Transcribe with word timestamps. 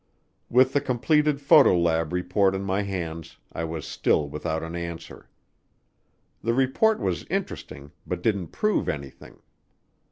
With 0.49 0.73
the 0.73 0.81
completed 0.81 1.39
photo 1.39 1.77
lab 1.77 2.11
report 2.11 2.55
in 2.55 2.63
my 2.63 2.81
hands, 2.81 3.37
I 3.53 3.65
was 3.65 3.85
still 3.85 4.27
without 4.27 4.63
an 4.63 4.75
answer. 4.75 5.29
The 6.41 6.55
report 6.55 6.99
was 6.99 7.23
interesting 7.25 7.91
but 8.07 8.23
didn't 8.23 8.47
prove 8.47 8.89
anything. 8.89 9.43